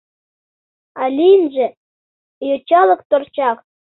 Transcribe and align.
А 1.01 1.03
лийынже... 1.15 1.67
йочалык 2.49 3.01
торчак. 3.09 3.57